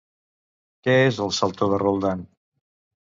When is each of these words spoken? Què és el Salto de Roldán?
Què 0.87 0.95
és 1.09 1.19
el 1.25 1.31
Salto 1.41 1.69
de 1.75 1.81
Roldán? 1.85 2.25